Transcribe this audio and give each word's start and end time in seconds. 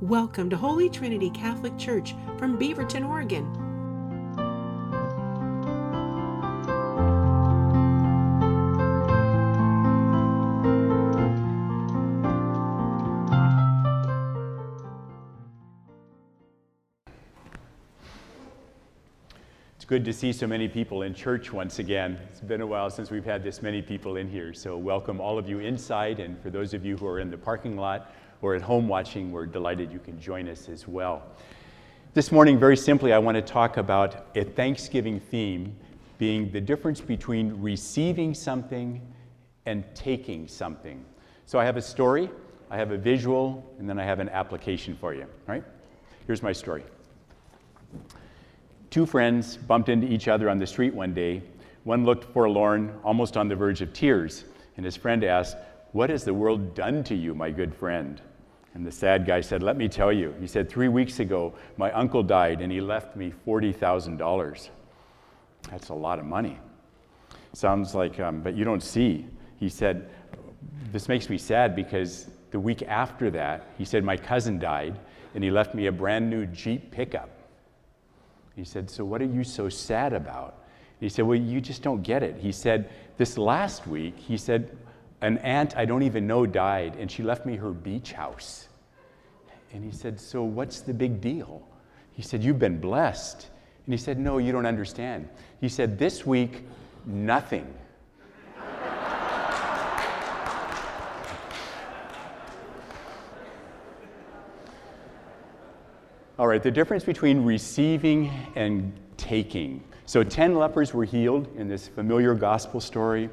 Welcome 0.00 0.50
to 0.50 0.56
Holy 0.56 0.90
Trinity 0.90 1.30
Catholic 1.30 1.78
Church 1.78 2.16
from 2.36 2.58
Beaverton, 2.58 3.08
Oregon. 3.08 3.46
It's 19.76 19.84
good 19.84 20.04
to 20.06 20.12
see 20.12 20.32
so 20.32 20.48
many 20.48 20.66
people 20.66 21.02
in 21.02 21.14
church 21.14 21.52
once 21.52 21.78
again. 21.78 22.18
It's 22.30 22.40
been 22.40 22.62
a 22.62 22.66
while 22.66 22.90
since 22.90 23.12
we've 23.12 23.24
had 23.24 23.44
this 23.44 23.62
many 23.62 23.80
people 23.80 24.16
in 24.16 24.28
here. 24.28 24.52
So, 24.52 24.76
welcome 24.76 25.20
all 25.20 25.38
of 25.38 25.48
you 25.48 25.60
inside, 25.60 26.18
and 26.18 26.36
for 26.42 26.50
those 26.50 26.74
of 26.74 26.84
you 26.84 26.96
who 26.96 27.06
are 27.06 27.20
in 27.20 27.30
the 27.30 27.38
parking 27.38 27.76
lot 27.76 28.12
or 28.44 28.54
at 28.54 28.60
home 28.60 28.86
watching, 28.86 29.32
we're 29.32 29.46
delighted 29.46 29.90
you 29.90 29.98
can 29.98 30.20
join 30.20 30.48
us 30.48 30.68
as 30.68 30.86
well. 30.86 31.22
This 32.12 32.30
morning, 32.30 32.58
very 32.58 32.76
simply, 32.76 33.10
I 33.14 33.18
want 33.18 33.36
to 33.36 33.42
talk 33.42 33.78
about 33.78 34.26
a 34.36 34.44
Thanksgiving 34.44 35.18
theme 35.18 35.74
being 36.18 36.52
the 36.52 36.60
difference 36.60 37.00
between 37.00 37.58
receiving 37.62 38.34
something 38.34 39.00
and 39.64 39.82
taking 39.94 40.46
something. 40.46 41.02
So, 41.46 41.58
I 41.58 41.64
have 41.64 41.78
a 41.78 41.82
story, 41.82 42.28
I 42.70 42.76
have 42.76 42.90
a 42.90 42.98
visual, 42.98 43.64
and 43.78 43.88
then 43.88 43.98
I 43.98 44.04
have 44.04 44.20
an 44.20 44.28
application 44.28 44.94
for 45.00 45.14
you. 45.14 45.24
Right? 45.46 45.64
Here's 46.26 46.42
my 46.42 46.52
story. 46.52 46.84
Two 48.90 49.06
friends 49.06 49.56
bumped 49.56 49.88
into 49.88 50.06
each 50.06 50.28
other 50.28 50.50
on 50.50 50.58
the 50.58 50.66
street 50.66 50.92
one 50.92 51.14
day. 51.14 51.42
One 51.84 52.04
looked 52.04 52.30
forlorn, 52.34 52.94
almost 53.02 53.38
on 53.38 53.48
the 53.48 53.56
verge 53.56 53.80
of 53.80 53.94
tears, 53.94 54.44
and 54.76 54.84
his 54.84 54.96
friend 54.96 55.24
asked, 55.24 55.56
What 55.92 56.10
has 56.10 56.24
the 56.24 56.34
world 56.34 56.74
done 56.74 57.02
to 57.04 57.14
you, 57.14 57.34
my 57.34 57.50
good 57.50 57.74
friend? 57.74 58.20
And 58.74 58.84
the 58.84 58.92
sad 58.92 59.24
guy 59.24 59.40
said, 59.40 59.62
Let 59.62 59.76
me 59.76 59.88
tell 59.88 60.12
you. 60.12 60.34
He 60.40 60.46
said, 60.46 60.68
Three 60.68 60.88
weeks 60.88 61.20
ago, 61.20 61.54
my 61.76 61.92
uncle 61.92 62.22
died 62.22 62.60
and 62.60 62.70
he 62.70 62.80
left 62.80 63.16
me 63.16 63.32
$40,000. 63.46 64.68
That's 65.70 65.88
a 65.88 65.94
lot 65.94 66.18
of 66.18 66.26
money. 66.26 66.58
Sounds 67.52 67.94
like, 67.94 68.18
um, 68.18 68.42
but 68.42 68.54
you 68.54 68.64
don't 68.64 68.82
see. 68.82 69.26
He 69.58 69.68
said, 69.68 70.10
This 70.92 71.08
makes 71.08 71.30
me 71.30 71.38
sad 71.38 71.76
because 71.76 72.28
the 72.50 72.58
week 72.58 72.82
after 72.82 73.30
that, 73.30 73.68
he 73.78 73.84
said, 73.84 74.04
My 74.04 74.16
cousin 74.16 74.58
died 74.58 74.98
and 75.34 75.42
he 75.42 75.50
left 75.50 75.74
me 75.74 75.86
a 75.86 75.92
brand 75.92 76.28
new 76.28 76.46
Jeep 76.46 76.90
pickup. 76.90 77.30
He 78.56 78.64
said, 78.64 78.90
So 78.90 79.04
what 79.04 79.22
are 79.22 79.26
you 79.26 79.44
so 79.44 79.68
sad 79.68 80.12
about? 80.12 80.64
He 80.98 81.08
said, 81.08 81.24
Well, 81.26 81.38
you 81.38 81.60
just 81.60 81.82
don't 81.82 82.02
get 82.02 82.24
it. 82.24 82.36
He 82.38 82.50
said, 82.50 82.90
This 83.18 83.38
last 83.38 83.86
week, 83.86 84.18
he 84.18 84.36
said, 84.36 84.76
An 85.24 85.38
aunt 85.38 85.74
I 85.74 85.86
don't 85.86 86.02
even 86.02 86.26
know 86.26 86.44
died, 86.44 86.96
and 86.96 87.10
she 87.10 87.22
left 87.22 87.46
me 87.46 87.56
her 87.56 87.70
beach 87.70 88.12
house. 88.12 88.68
And 89.72 89.82
he 89.82 89.90
said, 89.90 90.20
So 90.20 90.42
what's 90.42 90.80
the 90.80 90.92
big 90.92 91.22
deal? 91.22 91.66
He 92.12 92.20
said, 92.20 92.44
You've 92.44 92.58
been 92.58 92.78
blessed. 92.78 93.48
And 93.86 93.94
he 93.94 93.96
said, 93.96 94.18
No, 94.18 94.36
you 94.36 94.52
don't 94.52 94.66
understand. 94.66 95.30
He 95.62 95.70
said, 95.70 95.98
This 95.98 96.26
week, 96.26 96.64
nothing. 97.06 97.72
All 106.38 106.46
right, 106.46 106.62
the 106.62 106.70
difference 106.70 107.04
between 107.04 107.42
receiving 107.44 108.30
and 108.56 108.92
taking. 109.16 109.82
So, 110.04 110.22
10 110.22 110.54
lepers 110.54 110.92
were 110.92 111.06
healed 111.06 111.48
in 111.56 111.66
this 111.66 111.88
familiar 111.88 112.34
gospel 112.34 112.78
story. 112.78 113.30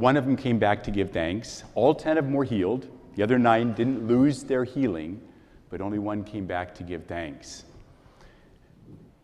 One 0.00 0.16
of 0.16 0.24
them 0.24 0.34
came 0.34 0.58
back 0.58 0.82
to 0.84 0.90
give 0.90 1.10
thanks. 1.10 1.62
All 1.74 1.94
10 1.94 2.16
of 2.16 2.24
them 2.24 2.32
were 2.32 2.44
healed. 2.44 2.88
The 3.16 3.22
other 3.22 3.38
nine 3.38 3.74
didn't 3.74 4.06
lose 4.06 4.42
their 4.42 4.64
healing, 4.64 5.20
but 5.68 5.82
only 5.82 5.98
one 5.98 6.24
came 6.24 6.46
back 6.46 6.74
to 6.76 6.82
give 6.82 7.04
thanks. 7.04 7.64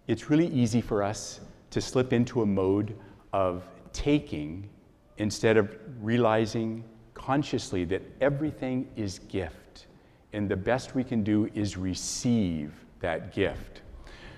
It's 0.06 0.28
really 0.28 0.48
easy 0.48 0.82
for 0.82 1.02
us 1.02 1.40
to 1.70 1.80
slip 1.80 2.12
into 2.12 2.42
a 2.42 2.46
mode 2.46 2.94
of 3.32 3.64
taking 3.94 4.68
instead 5.16 5.56
of 5.56 5.74
realizing 6.02 6.84
consciously 7.14 7.86
that 7.86 8.02
everything 8.20 8.86
is 8.96 9.20
gift. 9.30 9.86
And 10.34 10.46
the 10.46 10.56
best 10.56 10.94
we 10.94 11.04
can 11.04 11.24
do 11.24 11.48
is 11.54 11.78
receive 11.78 12.74
that 13.00 13.32
gift. 13.32 13.80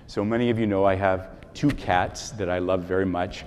So 0.07 0.23
many 0.23 0.49
of 0.49 0.57
you 0.57 0.67
know 0.67 0.85
I 0.85 0.95
have 0.95 1.31
two 1.53 1.71
cats 1.71 2.29
that 2.31 2.49
I 2.49 2.59
love 2.59 2.83
very 2.83 3.05
much. 3.05 3.43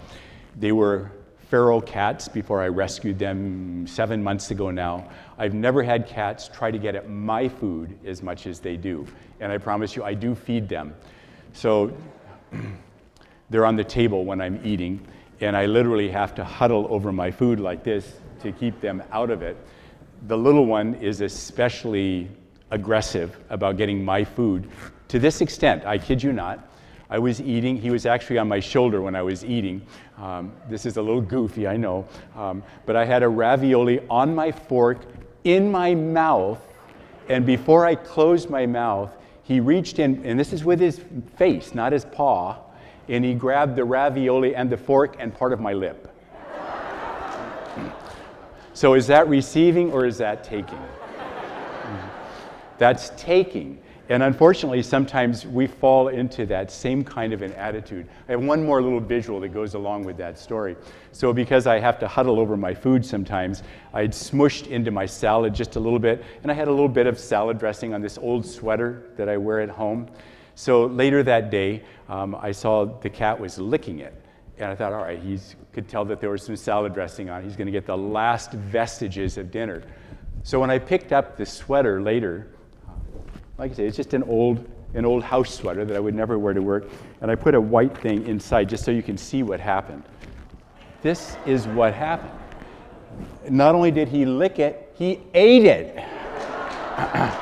They 0.58 0.72
were 0.72 1.10
feral 1.52 1.82
cats 1.82 2.28
before 2.28 2.62
I 2.62 2.68
rescued 2.68 3.18
them 3.18 3.86
seven 3.86 4.24
months 4.24 4.50
ago 4.50 4.70
now. 4.70 5.10
I've 5.36 5.52
never 5.52 5.82
had 5.82 6.06
cats 6.06 6.48
try 6.48 6.70
to 6.70 6.78
get 6.78 6.94
at 6.94 7.10
my 7.10 7.46
food 7.46 7.98
as 8.06 8.22
much 8.22 8.46
as 8.46 8.58
they 8.58 8.78
do. 8.78 9.06
And 9.38 9.52
I 9.52 9.58
promise 9.58 9.94
you, 9.94 10.02
I 10.02 10.14
do 10.14 10.34
feed 10.34 10.66
them. 10.66 10.94
So 11.52 11.94
they're 13.50 13.66
on 13.66 13.76
the 13.76 13.84
table 13.84 14.24
when 14.24 14.40
I'm 14.40 14.62
eating, 14.64 15.06
and 15.42 15.54
I 15.54 15.66
literally 15.66 16.08
have 16.08 16.34
to 16.36 16.42
huddle 16.42 16.86
over 16.88 17.12
my 17.12 17.30
food 17.30 17.60
like 17.60 17.84
this 17.84 18.14
to 18.40 18.50
keep 18.50 18.80
them 18.80 19.02
out 19.12 19.28
of 19.28 19.42
it. 19.42 19.58
The 20.28 20.38
little 20.38 20.64
one 20.64 20.94
is 20.94 21.20
especially 21.20 22.30
aggressive 22.70 23.38
about 23.50 23.76
getting 23.76 24.02
my 24.02 24.24
food 24.24 24.70
to 25.12 25.19
this 25.19 25.42
extent, 25.42 25.84
I 25.84 25.98
kid 25.98 26.22
you 26.22 26.32
not. 26.32 26.72
I 27.12 27.19
was 27.19 27.43
eating, 27.43 27.77
he 27.77 27.91
was 27.91 28.06
actually 28.06 28.39
on 28.39 28.49
my 28.49 28.59
shoulder 28.59 29.03
when 29.03 29.15
I 29.15 29.21
was 29.21 29.45
eating. 29.45 29.83
Um, 30.17 30.50
this 30.71 30.87
is 30.87 30.97
a 30.97 31.03
little 31.03 31.21
goofy, 31.21 31.69
I 31.69 31.77
know. 31.77 32.06
Um, 32.34 32.62
but 32.87 32.97
I 32.97 33.05
had 33.05 33.23
a 33.23 33.28
ravioli 33.28 34.00
on 34.09 34.34
my 34.34 34.50
fork 34.50 35.03
in 35.45 35.71
my 35.71 35.95
mouth, 35.95 36.67
and 37.28 37.45
before 37.45 37.84
I 37.84 37.97
closed 37.97 38.49
my 38.49 38.65
mouth, 38.65 39.15
he 39.43 39.61
reached 39.61 39.99
in, 39.99 40.25
and 40.25 40.41
this 40.41 40.55
is 40.55 40.65
with 40.65 40.81
his 40.81 41.03
face, 41.37 41.75
not 41.75 41.93
his 41.93 42.06
paw, 42.06 42.56
and 43.11 43.23
he 43.23 43.34
grabbed 43.34 43.77
the 43.77 43.84
ravioli 43.84 44.55
and 44.55 44.71
the 44.71 44.79
fork 44.79 45.17
and 45.19 45.34
part 45.34 45.53
of 45.53 45.61
my 45.61 45.75
lip. 45.75 46.11
so 48.73 48.94
is 48.94 49.06
that 49.09 49.29
receiving 49.29 49.93
or 49.93 50.06
is 50.06 50.17
that 50.17 50.44
taking? 50.44 50.81
That's 52.79 53.11
taking. 53.19 53.83
And 54.08 54.22
unfortunately, 54.24 54.82
sometimes 54.82 55.46
we 55.46 55.66
fall 55.66 56.08
into 56.08 56.44
that 56.46 56.72
same 56.72 57.04
kind 57.04 57.32
of 57.32 57.40
an 57.40 57.52
attitude. 57.52 58.08
I 58.28 58.32
have 58.32 58.42
one 58.42 58.64
more 58.64 58.82
little 58.82 59.00
visual 59.00 59.38
that 59.40 59.50
goes 59.50 59.74
along 59.74 60.04
with 60.04 60.16
that 60.16 60.38
story. 60.38 60.76
So, 61.12 61.32
because 61.32 61.68
I 61.68 61.78
have 61.78 62.00
to 62.00 62.08
huddle 62.08 62.40
over 62.40 62.56
my 62.56 62.74
food 62.74 63.06
sometimes, 63.06 63.62
I'd 63.94 64.10
smushed 64.10 64.66
into 64.66 64.90
my 64.90 65.06
salad 65.06 65.54
just 65.54 65.76
a 65.76 65.80
little 65.80 66.00
bit, 66.00 66.24
and 66.42 66.50
I 66.50 66.54
had 66.54 66.66
a 66.66 66.70
little 66.70 66.88
bit 66.88 67.06
of 67.06 67.18
salad 67.18 67.58
dressing 67.58 67.94
on 67.94 68.02
this 68.02 68.18
old 68.18 68.44
sweater 68.44 69.10
that 69.16 69.28
I 69.28 69.36
wear 69.36 69.60
at 69.60 69.70
home. 69.70 70.08
So, 70.56 70.86
later 70.86 71.22
that 71.22 71.50
day, 71.50 71.82
um, 72.08 72.34
I 72.34 72.50
saw 72.50 72.84
the 72.84 73.10
cat 73.10 73.38
was 73.38 73.58
licking 73.58 74.00
it. 74.00 74.14
And 74.58 74.70
I 74.70 74.74
thought, 74.74 74.92
all 74.92 75.02
right, 75.02 75.19
he 75.19 75.38
could 75.72 75.88
tell 75.88 76.04
that 76.04 76.20
there 76.20 76.30
was 76.30 76.42
some 76.42 76.56
salad 76.56 76.92
dressing 76.92 77.30
on. 77.30 77.42
He's 77.42 77.56
going 77.56 77.66
to 77.66 77.72
get 77.72 77.86
the 77.86 77.96
last 77.96 78.52
vestiges 78.52 79.38
of 79.38 79.50
dinner. 79.50 79.82
So, 80.42 80.58
when 80.58 80.70
I 80.70 80.78
picked 80.78 81.12
up 81.12 81.36
the 81.36 81.46
sweater 81.46 82.02
later, 82.02 82.48
like 83.58 83.72
I 83.72 83.74
say, 83.74 83.86
it's 83.86 83.96
just 83.96 84.14
an 84.14 84.22
old, 84.24 84.68
an 84.94 85.04
old 85.04 85.22
house 85.22 85.54
sweater 85.54 85.84
that 85.84 85.96
I 85.96 86.00
would 86.00 86.14
never 86.14 86.38
wear 86.38 86.54
to 86.54 86.62
work. 86.62 86.88
And 87.20 87.30
I 87.30 87.34
put 87.34 87.54
a 87.54 87.60
white 87.60 87.96
thing 87.98 88.26
inside 88.26 88.68
just 88.68 88.84
so 88.84 88.90
you 88.90 89.02
can 89.02 89.16
see 89.18 89.42
what 89.42 89.60
happened. 89.60 90.02
This 91.02 91.36
is 91.46 91.66
what 91.66 91.94
happened. 91.94 92.30
Not 93.48 93.74
only 93.74 93.90
did 93.90 94.08
he 94.08 94.24
lick 94.24 94.58
it, 94.58 94.94
he 94.96 95.20
ate 95.34 95.64
it. 95.64 95.96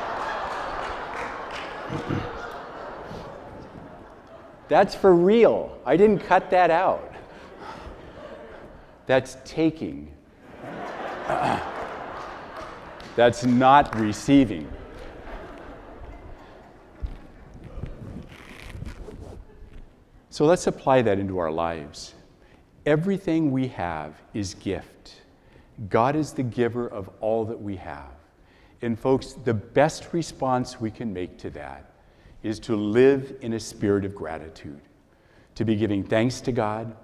That's 4.68 4.94
for 4.94 5.14
real. 5.14 5.78
I 5.84 5.96
didn't 5.96 6.20
cut 6.20 6.50
that 6.50 6.70
out. 6.70 7.12
That's 9.06 9.36
taking. 9.44 10.14
That's 13.16 13.44
not 13.44 13.98
receiving. 13.98 14.70
So 20.40 20.46
let's 20.46 20.66
apply 20.66 21.02
that 21.02 21.18
into 21.18 21.36
our 21.36 21.50
lives. 21.50 22.14
Everything 22.86 23.50
we 23.50 23.68
have 23.68 24.22
is 24.32 24.54
gift. 24.54 25.20
God 25.90 26.16
is 26.16 26.32
the 26.32 26.42
giver 26.42 26.88
of 26.88 27.10
all 27.20 27.44
that 27.44 27.60
we 27.60 27.76
have. 27.76 28.14
And 28.80 28.98
folks, 28.98 29.34
the 29.34 29.52
best 29.52 30.14
response 30.14 30.80
we 30.80 30.90
can 30.90 31.12
make 31.12 31.36
to 31.40 31.50
that 31.50 31.92
is 32.42 32.58
to 32.60 32.74
live 32.74 33.36
in 33.42 33.52
a 33.52 33.60
spirit 33.60 34.06
of 34.06 34.14
gratitude, 34.14 34.80
to 35.56 35.66
be 35.66 35.76
giving 35.76 36.02
thanks 36.02 36.40
to 36.40 36.52
God, 36.52 36.96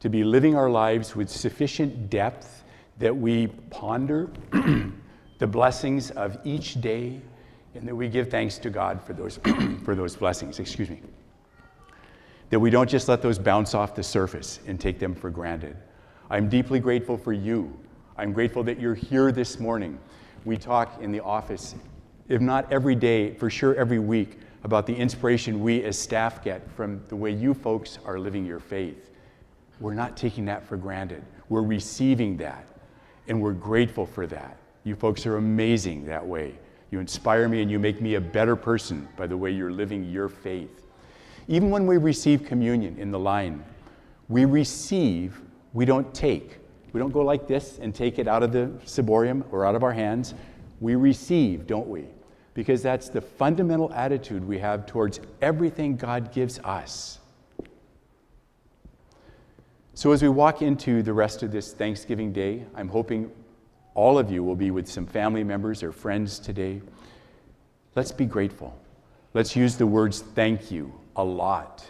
to 0.00 0.08
be 0.08 0.24
living 0.24 0.56
our 0.56 0.68
lives 0.68 1.14
with 1.14 1.30
sufficient 1.30 2.10
depth 2.10 2.64
that 2.98 3.16
we 3.16 3.46
ponder 3.70 4.28
the 5.38 5.46
blessings 5.46 6.10
of 6.10 6.38
each 6.42 6.80
day 6.80 7.20
and 7.76 7.86
that 7.86 7.94
we 7.94 8.08
give 8.08 8.32
thanks 8.32 8.58
to 8.58 8.68
God 8.68 9.00
for 9.00 9.12
those, 9.12 9.38
for 9.84 9.94
those 9.94 10.16
blessings. 10.16 10.58
Excuse 10.58 10.90
me 10.90 11.00
that 12.50 12.60
we 12.60 12.70
don't 12.70 12.90
just 12.90 13.08
let 13.08 13.22
those 13.22 13.38
bounce 13.38 13.74
off 13.74 13.94
the 13.94 14.02
surface 14.02 14.60
and 14.66 14.78
take 14.78 14.98
them 14.98 15.14
for 15.14 15.30
granted. 15.30 15.76
I'm 16.28 16.48
deeply 16.48 16.78
grateful 16.78 17.16
for 17.16 17.32
you. 17.32 17.76
I'm 18.16 18.32
grateful 18.32 18.62
that 18.64 18.78
you're 18.78 18.94
here 18.94 19.32
this 19.32 19.58
morning. 19.58 19.98
We 20.44 20.56
talk 20.56 21.00
in 21.00 21.10
the 21.12 21.20
office 21.20 21.74
if 22.30 22.40
not 22.40 22.72
every 22.72 22.94
day, 22.94 23.34
for 23.34 23.50
sure 23.50 23.74
every 23.74 23.98
week, 23.98 24.38
about 24.62 24.86
the 24.86 24.94
inspiration 24.94 25.60
we 25.60 25.82
as 25.82 25.98
staff 25.98 26.44
get 26.44 26.70
from 26.70 27.02
the 27.08 27.16
way 27.16 27.32
you 27.32 27.52
folks 27.52 27.98
are 28.04 28.20
living 28.20 28.46
your 28.46 28.60
faith. 28.60 29.10
We're 29.80 29.94
not 29.94 30.16
taking 30.16 30.44
that 30.44 30.64
for 30.64 30.76
granted. 30.76 31.24
We're 31.48 31.62
receiving 31.62 32.36
that, 32.36 32.64
and 33.26 33.42
we're 33.42 33.52
grateful 33.52 34.06
for 34.06 34.28
that. 34.28 34.56
You 34.84 34.94
folks 34.94 35.26
are 35.26 35.38
amazing 35.38 36.06
that 36.06 36.24
way. 36.24 36.54
You 36.92 37.00
inspire 37.00 37.48
me 37.48 37.62
and 37.62 37.70
you 37.70 37.80
make 37.80 38.00
me 38.00 38.14
a 38.14 38.20
better 38.20 38.54
person 38.54 39.08
by 39.16 39.26
the 39.26 39.36
way 39.36 39.50
you're 39.50 39.72
living 39.72 40.04
your 40.04 40.28
faith. 40.28 40.86
Even 41.48 41.70
when 41.70 41.86
we 41.86 41.96
receive 41.96 42.44
communion 42.44 42.96
in 42.98 43.10
the 43.10 43.18
line, 43.18 43.64
we 44.28 44.44
receive, 44.44 45.40
we 45.72 45.84
don't 45.84 46.12
take. 46.14 46.58
We 46.92 47.00
don't 47.00 47.12
go 47.12 47.22
like 47.22 47.46
this 47.46 47.78
and 47.78 47.94
take 47.94 48.18
it 48.18 48.28
out 48.28 48.42
of 48.42 48.52
the 48.52 48.70
ciborium 48.84 49.44
or 49.50 49.66
out 49.66 49.74
of 49.74 49.82
our 49.82 49.92
hands. 49.92 50.34
We 50.80 50.94
receive, 50.94 51.66
don't 51.66 51.88
we? 51.88 52.06
Because 52.54 52.82
that's 52.82 53.08
the 53.08 53.20
fundamental 53.20 53.92
attitude 53.92 54.46
we 54.46 54.58
have 54.58 54.86
towards 54.86 55.20
everything 55.40 55.96
God 55.96 56.32
gives 56.32 56.58
us. 56.60 57.18
So, 59.94 60.12
as 60.12 60.22
we 60.22 60.28
walk 60.28 60.62
into 60.62 61.02
the 61.02 61.12
rest 61.12 61.42
of 61.42 61.52
this 61.52 61.72
Thanksgiving 61.72 62.32
Day, 62.32 62.64
I'm 62.74 62.88
hoping 62.88 63.30
all 63.94 64.18
of 64.18 64.30
you 64.30 64.42
will 64.42 64.56
be 64.56 64.70
with 64.70 64.88
some 64.88 65.06
family 65.06 65.44
members 65.44 65.82
or 65.82 65.92
friends 65.92 66.38
today. 66.38 66.80
Let's 67.94 68.12
be 68.12 68.24
grateful. 68.24 68.78
Let's 69.34 69.54
use 69.54 69.76
the 69.76 69.86
words 69.86 70.20
thank 70.20 70.70
you 70.70 70.99
a 71.16 71.24
lot. 71.24 71.84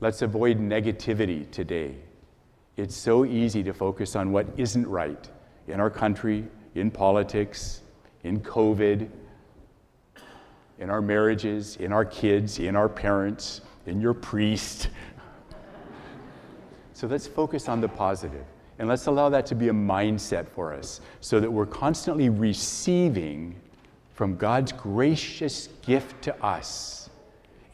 Let's 0.00 0.22
avoid 0.22 0.58
negativity 0.58 1.50
today. 1.50 1.94
It's 2.76 2.94
so 2.94 3.24
easy 3.24 3.62
to 3.62 3.72
focus 3.72 4.14
on 4.14 4.32
what 4.32 4.46
isn't 4.56 4.86
right 4.86 5.28
in 5.68 5.80
our 5.80 5.90
country, 5.90 6.46
in 6.74 6.90
politics, 6.90 7.80
in 8.22 8.40
COVID, 8.40 9.08
in 10.78 10.90
our 10.90 11.00
marriages, 11.00 11.76
in 11.76 11.92
our 11.92 12.04
kids, 12.04 12.58
in 12.58 12.76
our 12.76 12.88
parents, 12.88 13.62
in 13.86 14.00
your 14.00 14.14
priest. 14.14 14.88
So 16.92 17.06
let's 17.06 17.26
focus 17.26 17.68
on 17.68 17.82
the. 17.82 17.90
And 18.78 18.88
let's 18.88 19.04
allow 19.04 19.28
that 19.28 19.44
to 19.46 19.54
be 19.54 19.68
a 19.68 19.72
mindset 19.72 20.48
for 20.48 20.72
us 20.72 21.02
so 21.20 21.40
that 21.40 21.50
we're 21.52 21.66
constantly 21.66 22.30
receiving 22.30 23.54
from 24.14 24.34
God's 24.36 24.72
gracious 24.72 25.68
gift 25.82 26.22
to 26.22 26.42
us 26.42 27.05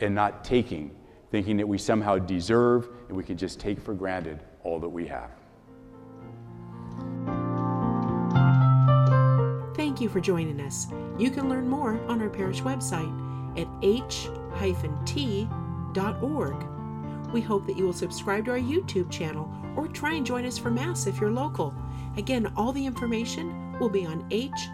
and 0.02 0.14
not 0.14 0.44
taking, 0.44 0.94
thinking 1.30 1.56
that 1.56 1.66
we 1.66 1.78
somehow 1.78 2.18
deserve 2.18 2.88
and 3.08 3.16
we 3.16 3.24
can 3.24 3.36
just 3.36 3.58
take 3.58 3.80
for 3.80 3.94
granted 3.94 4.40
all 4.64 4.78
that 4.80 4.88
we 4.88 5.06
have. 5.06 5.30
Thank 9.74 10.00
you 10.00 10.08
for 10.08 10.20
joining 10.20 10.60
us. 10.60 10.86
You 11.18 11.30
can 11.30 11.48
learn 11.48 11.68
more 11.68 12.00
on 12.08 12.20
our 12.20 12.28
parish 12.28 12.60
website 12.62 13.10
at 13.58 13.66
h-t.org. 13.82 14.26
We 17.32 17.40
hope 17.40 17.66
that 17.66 17.76
you 17.76 17.84
will 17.84 17.92
subscribe 17.92 18.44
to 18.44 18.52
our 18.52 18.58
YouTube 18.58 19.10
channel 19.10 19.50
or 19.76 19.88
try 19.88 20.14
and 20.14 20.26
join 20.26 20.44
us 20.44 20.58
for 20.58 20.70
Mass 20.70 21.06
if 21.06 21.20
you're 21.20 21.30
local. 21.30 21.74
Again, 22.16 22.52
all 22.56 22.72
the 22.72 22.84
information 22.84 23.78
will 23.78 23.88
be 23.88 24.04
on 24.04 24.26
h-t.org. 24.30 24.72